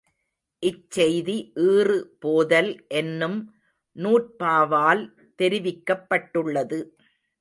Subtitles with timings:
[0.63, 1.35] இச்செய்தி
[1.65, 3.37] ஈறு போதல் என்னும்
[3.95, 5.03] நூற்பாவால்
[5.39, 6.79] தெரிவிக்கப்பட்டுள்ளது.